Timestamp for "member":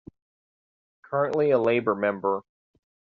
1.93-2.41